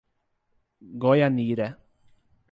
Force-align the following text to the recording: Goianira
Goianira 1.03 1.67